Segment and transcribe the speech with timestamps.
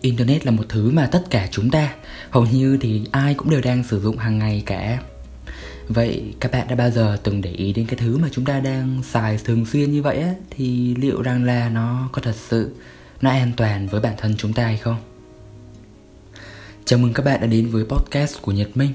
[0.00, 1.94] internet là một thứ mà tất cả chúng ta,
[2.30, 4.98] hầu như thì ai cũng đều đang sử dụng hàng ngày cả.
[5.88, 8.60] Vậy các bạn đã bao giờ từng để ý đến cái thứ mà chúng ta
[8.60, 10.34] đang xài thường xuyên như vậy á?
[10.50, 12.74] Thì liệu rằng là nó có thật sự,
[13.20, 14.96] nó an toàn với bản thân chúng ta hay không?
[16.84, 18.90] Chào mừng các bạn đã đến với podcast của nhật minh.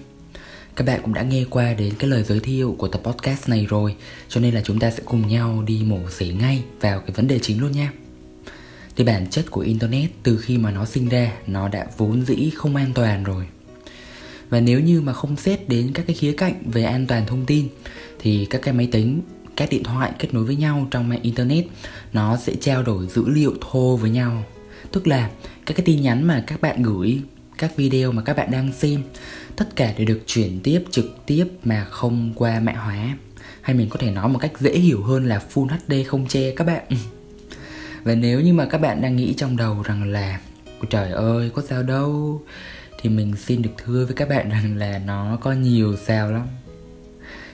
[0.76, 3.66] Các bạn cũng đã nghe qua đến cái lời giới thiệu của tập podcast này
[3.70, 3.96] rồi,
[4.30, 7.28] cho nên là chúng ta sẽ cùng nhau đi mổ xẻ ngay vào cái vấn
[7.28, 7.92] đề chính luôn nha
[8.96, 12.50] thì bản chất của internet từ khi mà nó sinh ra, nó đã vốn dĩ
[12.56, 13.48] không an toàn rồi.
[14.50, 17.46] Và nếu như mà không xét đến các cái khía cạnh về an toàn thông
[17.46, 17.68] tin,
[18.20, 19.22] thì các cái máy tính,
[19.56, 21.66] các điện thoại kết nối với nhau trong mạng internet,
[22.14, 24.44] nó sẽ trao đổi dữ liệu thô với nhau.
[24.92, 25.30] Tức là
[25.66, 27.22] các cái tin nhắn mà các bạn gửi,
[27.58, 29.04] các video mà các bạn đang xem,
[29.56, 33.18] tất cả đều được chuyển tiếp trực tiếp mà không qua mạng hóa.
[33.62, 36.52] Hay mình có thể nói một cách dễ hiểu hơn là full HD không che
[36.56, 36.84] các bạn.
[38.04, 40.40] và nếu như mà các bạn đang nghĩ trong đầu rằng là,
[40.80, 42.42] Ôi trời ơi, có sao đâu,
[43.02, 46.48] Thì mình xin được thưa với các bạn rằng là nó có nhiều sao lắm.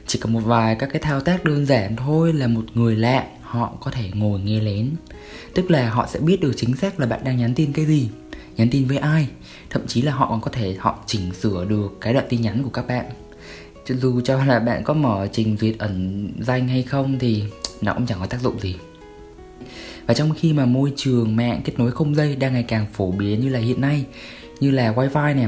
[0.08, 3.28] Chỉ cần một vài các cái thao tác đơn giản thôi là một người lạ,
[3.42, 4.90] họ có thể ngồi nghe lén.
[5.54, 8.10] Tức là họ sẽ biết được chính xác là bạn đang nhắn tin cái gì,
[8.58, 9.28] Nhắn tin với ai.
[9.70, 12.64] Thậm chí là họ còn có thể, họ chỉnh sửa được cái đoạn tin nhắn
[12.64, 13.06] của các bạn.
[13.88, 17.44] Dù cho là bạn có mở trình duyệt ẩn danh hay không thì
[17.82, 18.76] nó cũng chẳng có tác dụng gì
[20.06, 23.12] và trong khi mà môi trường mạng kết nối không dây đang ngày càng phổ
[23.12, 24.06] biến như là hiện nay
[24.60, 25.48] như là wifi này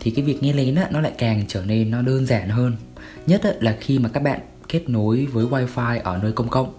[0.00, 2.76] thì cái việc nghe lén á, nó lại càng trở nên nó đơn giản hơn.
[3.26, 6.74] Nhất á, là khi mà các bạn kết nối với wifi ở nơi công cộng.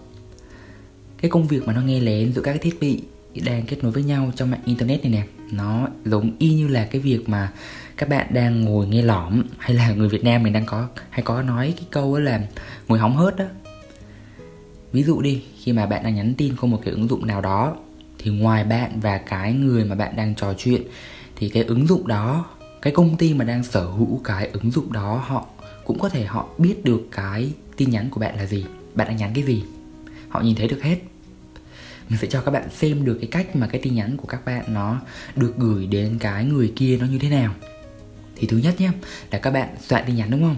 [1.18, 3.02] Cái công việc mà nó nghe lén giữa các cái thiết bị
[3.46, 6.86] đang kết nối với nhau trong mạng internet này nè nó giống y như là
[6.86, 7.52] cái việc mà
[7.98, 11.22] các bạn đang ngồi nghe lỏm hay là người Việt Nam mình đang có hay
[11.22, 12.42] có nói cái câu là
[12.88, 13.46] ngồi hóng hớt đó
[14.92, 17.42] ví dụ đi khi mà bạn đang nhắn tin qua một cái ứng dụng nào
[17.42, 17.76] đó,
[18.20, 20.82] thì ngoài bạn và cái người mà bạn đang trò chuyện,
[21.36, 22.46] thì cái ứng dụng đó,
[22.82, 25.46] cái công ty mà đang sở hữu cái ứng dụng đó, họ
[25.86, 28.66] cũng có thể họ biết được cái tin nhắn của bạn là gì.
[28.96, 29.64] Bạn đang nhắn cái gì?
[30.30, 30.98] Họ nhìn thấy được hết.
[32.10, 34.46] Mình sẽ cho các bạn xem được cái cách mà cái tin nhắn của các
[34.46, 35.02] bạn nó
[35.36, 37.54] được gửi đến cái người kia nó như thế nào.
[38.36, 38.92] Thì thứ nhất nhé,
[39.32, 40.58] là các bạn soạn tin nhắn, đúng không?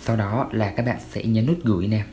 [0.00, 2.04] Sau đó là các bạn sẽ nhấn nút gửi nè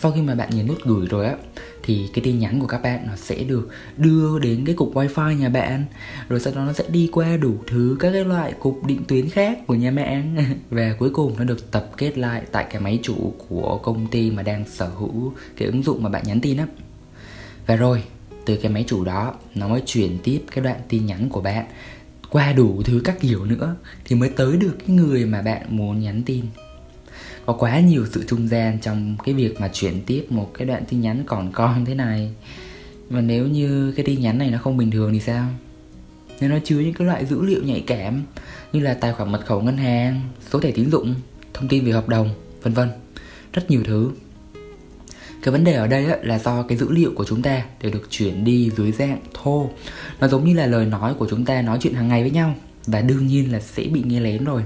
[0.00, 1.34] sau khi mà bạn nhấn nút gửi rồi á,
[1.82, 5.32] thì cái tin nhắn của các bạn nó sẽ được đưa đến cái cục wifi
[5.32, 5.84] nhà bạn.
[6.28, 9.28] Rồi sau đó nó sẽ đi qua đủ thứ các cái loại cục định tuyến
[9.28, 10.36] khác của nhà mạng
[10.70, 14.30] và cuối cùng nó được tập kết lại tại cái máy chủ của công ty
[14.30, 16.66] mà đang sở hữu cái ứng dụng mà bạn nhắn tin á.
[17.66, 18.02] Và rồi,
[18.44, 21.66] từ cái máy chủ đó, nó mới chuyển tiếp cái đoạn tin nhắn của bạn
[22.30, 26.00] qua đủ thứ các kiểu nữa thì mới tới được cái người mà bạn muốn
[26.00, 26.44] nhắn tin
[27.46, 30.84] có quá nhiều sự trung gian trong cái việc mà chuyển tiếp một cái đoạn
[30.88, 32.30] tin nhắn còn con thế này.
[33.10, 35.48] Mà nếu như cái tin nhắn này nó không bình thường thì sao?
[36.40, 38.22] Nếu nó chứa những cái loại dữ liệu nhạy cảm
[38.72, 40.20] như là tài khoản mật khẩu ngân hàng,
[40.50, 41.14] số thẻ tín dụng,
[41.54, 42.30] thông tin về hợp đồng,
[42.62, 42.88] vân vân.
[43.52, 44.10] Rất nhiều thứ.
[45.42, 48.06] Cái vấn đề ở đây là do cái dữ liệu của chúng ta đều được
[48.10, 49.70] chuyển đi dưới dạng thô.
[50.20, 52.54] Nó giống như là lời nói của chúng ta nói chuyện hàng ngày với nhau.
[52.86, 54.62] Và đương nhiên là sẽ bị nghe lén rồi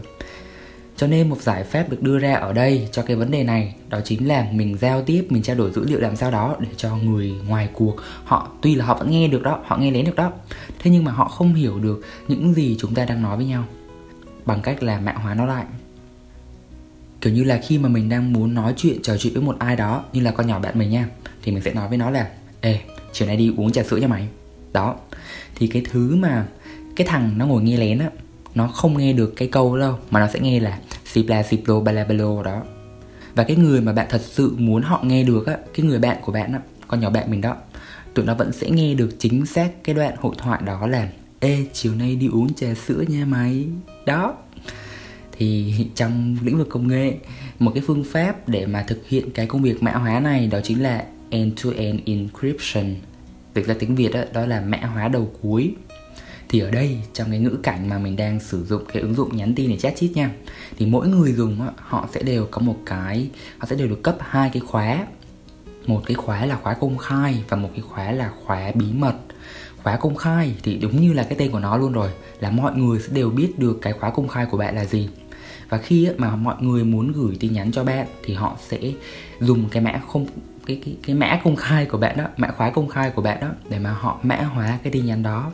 [1.01, 3.75] cho nên một giải pháp được đưa ra ở đây cho cái vấn đề này
[3.89, 6.69] đó chính là mình giao tiếp, mình trao đổi dữ liệu làm sao đó để
[6.77, 10.05] cho người ngoài cuộc họ tuy là họ vẫn nghe được đó, họ nghe đến
[10.05, 10.33] được đó.
[10.79, 13.65] Thế nhưng mà họ không hiểu được những gì chúng ta đang nói với nhau
[14.45, 15.65] bằng cách là mạng hóa nó lại.
[17.21, 19.77] Kiểu như là khi mà mình đang muốn nói chuyện trò chuyện với một ai
[19.77, 21.09] đó như là con nhỏ bạn mình nha
[21.43, 22.29] thì mình sẽ nói với nó là
[22.61, 22.81] ê
[23.13, 24.29] chiều nay đi uống trà sữa cho mày
[24.73, 24.97] đó
[25.55, 26.47] thì cái thứ mà
[26.97, 28.11] cái thằng nó ngồi nghe lén á
[28.55, 32.43] nó không nghe được cái câu đâu mà nó sẽ nghe là Sipla Siplo Balabalo
[32.43, 32.63] đó.
[33.35, 36.17] Và cái người mà bạn thật sự muốn họ nghe được á cái người bạn
[36.23, 37.57] của bạn á con nhỏ bạn mình đó
[38.15, 41.09] tụi nó vẫn sẽ nghe được chính xác cái đoạn hội thoại đó là
[41.41, 43.67] ê chiều nay đi uống trà sữa nha mày.
[44.07, 44.35] Đó.
[45.33, 47.15] Thì trong lĩnh vực công nghệ
[47.59, 50.61] một cái phương pháp để mà thực hiện cái công việc mã hóa này đó
[50.65, 52.95] chính là end to end encryption.
[53.55, 55.75] Việc ra tiếng việt đó, đó là mã hóa đầu cuối
[56.51, 59.37] thì ở đây, trong cái ngữ cảnh mà mình đang sử dụng cái ứng dụng
[59.37, 60.31] nhắn tin để chat chít nha,
[60.79, 64.17] thì mỗi người dùng họ sẽ đều có một cái, họ sẽ đều được cấp
[64.21, 65.07] hai cái khóa.
[65.87, 69.15] Một cái khóa là khóa công khai và một cái khóa là khóa bí mật.
[69.83, 72.11] Khóa công khai thì đúng như là cái tên của nó luôn rồi,
[72.41, 75.09] là mọi người sẽ đều biết được cái khóa công khai của bạn là gì.
[75.69, 78.79] Và khi mà mọi người muốn gửi tin nhắn cho bạn thì họ sẽ
[79.41, 80.27] dùng cái mã không,
[80.67, 83.41] cái cái cái mã công khai của bạn đó, mã khóa công khai của bạn
[83.41, 85.53] đó để mà họ mã hóa cái tin nhắn đó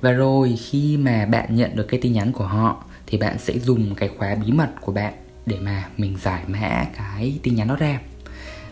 [0.00, 3.58] và rồi khi mà bạn nhận được cái tin nhắn của họ, thì bạn sẽ
[3.58, 5.12] dùng cái khóa bí mật của bạn
[5.46, 8.00] để mà mình giải mã cái tin nhắn đó ra.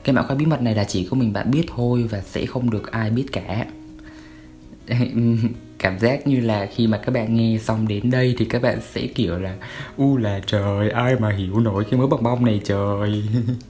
[0.04, 2.46] Cái mã khóa bí mật này là chỉ có mình bạn biết thôi và sẽ
[2.46, 3.66] không được ai biết cả.
[5.78, 8.78] Cảm giác như là khi mà các bạn nghe xong đến đây thì các bạn
[8.92, 9.54] sẽ kiểu là,
[9.96, 13.22] u là trời, ai mà hiểu nổi cái mớ bong bong này trời.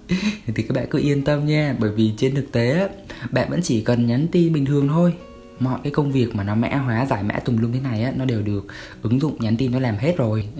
[0.54, 2.88] Thì các bạn cứ yên tâm nha, bởi vì trên thực tế
[3.30, 5.12] bạn vẫn chỉ cần nhắn tin bình thường thôi
[5.60, 8.12] mọi cái công việc mà nó mã hóa, giải mã tùm lum thế này á,
[8.16, 8.66] nó đều được
[9.02, 10.48] ứng dụng, nhắn tin nó làm hết rồi.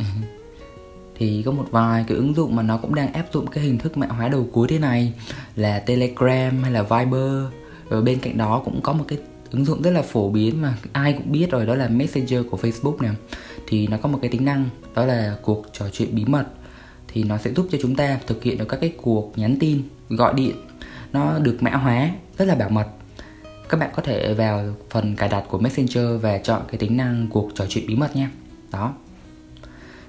[1.19, 3.79] Thì có một vài cái ứng dụng mà nó cũng đang áp dụng cái hình
[3.79, 5.13] thức mã hóa đầu cuối thế này
[5.57, 7.43] là Telegram hay là Viber.
[7.91, 9.19] Rồi bên cạnh đó cũng có một cái
[9.51, 12.57] ứng dụng rất là phổ biến mà ai cũng biết rồi, đó là Messenger của
[12.57, 13.09] Facebook nè.
[13.69, 16.47] Thì nó có một cái tính năng, đó là cuộc trò chuyện bí mật.
[17.09, 19.83] Thì nó sẽ giúp cho chúng ta thực hiện được các cái cuộc nhắn tin,
[20.09, 20.57] gọi điện.
[21.13, 22.87] Nó được mã hóa, rất là bảo mật
[23.69, 27.27] các bạn có thể vào phần cài đặt của Messenger và chọn cái tính năng
[27.31, 28.31] cuộc trò chuyện bí mật nha.
[28.73, 28.95] Đó.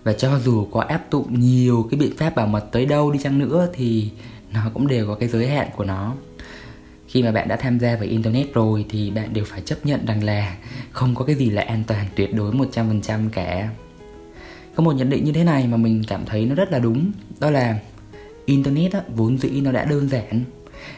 [0.03, 3.19] Và cho dù có áp dụng nhiều cái biện pháp bảo mật tới đâu đi
[3.19, 4.11] chăng nữa thì
[4.53, 6.15] nó cũng đều có cái giới hạn của nó.
[7.07, 10.05] Khi mà bạn đã tham gia vào internet rồi thì bạn đều phải chấp nhận
[10.05, 10.57] rằng là
[10.91, 13.69] không có cái gì là an toàn tuyệt đối 100% cả.
[14.75, 17.11] Có một nhận định như thế này mà mình cảm thấy nó rất là đúng,
[17.39, 17.79] đó là
[18.45, 20.43] internet á, vốn dĩ nó đã đơn giản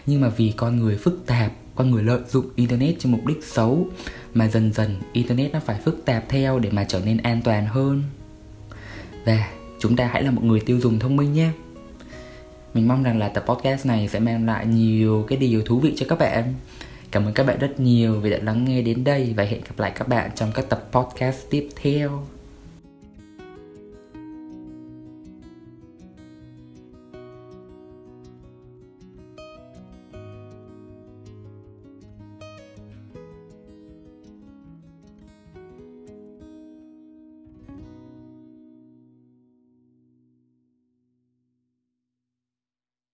[0.05, 3.43] nhưng mà vì con người phức tạp con người lợi dụng internet cho mục đích
[3.43, 3.87] xấu,
[4.33, 7.65] mà dần dần internet nó phải phức tạp theo để mà trở nên an toàn
[7.65, 8.03] hơn.
[9.25, 9.47] Và
[9.79, 11.49] chúng ta hãy là một người tiêu dùng thông minh nhé.
[12.73, 15.93] Mình mong rằng là tập podcast này sẽ mang lại nhiều cái điều thú vị
[15.97, 16.53] cho các bạn.
[17.11, 19.79] Cảm ơn các bạn rất nhiều vì đã lắng nghe đến đây và hẹn gặp
[19.79, 22.25] lại các bạn trong các tập podcast tiếp theo.